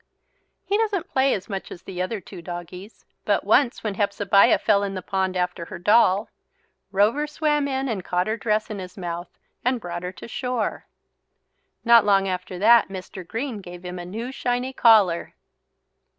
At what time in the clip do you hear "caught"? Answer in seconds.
8.03-8.25